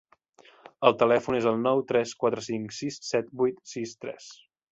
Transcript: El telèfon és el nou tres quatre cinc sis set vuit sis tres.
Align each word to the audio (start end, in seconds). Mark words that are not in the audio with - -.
El 0.87 0.95
telèfon 1.01 1.37
és 1.39 1.47
el 1.51 1.59
nou 1.65 1.83
tres 1.91 2.15
quatre 2.23 2.45
cinc 2.47 2.75
sis 2.79 2.99
set 3.11 3.31
vuit 3.43 3.63
sis 3.75 3.97
tres. 4.07 4.35